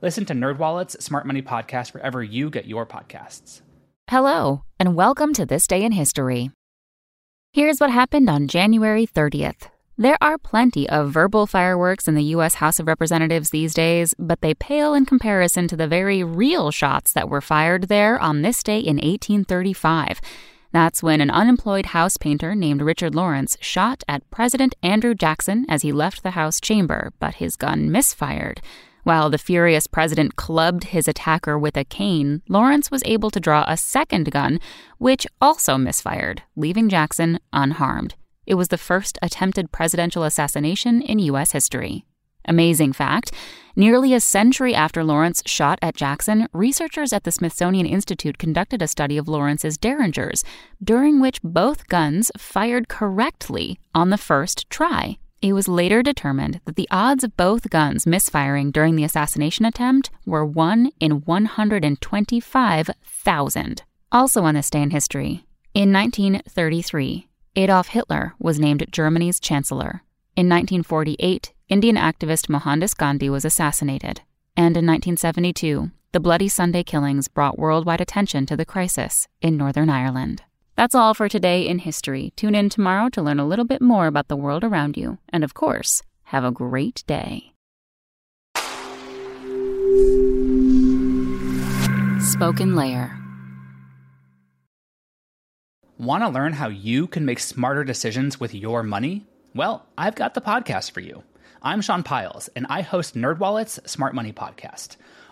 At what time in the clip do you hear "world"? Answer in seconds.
84.36-84.62